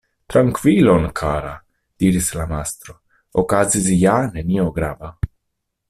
[0.33, 1.51] "Trankvilon, kara!"
[2.03, 2.97] diris la mastro
[3.45, 5.15] "okazis ja nenio grava".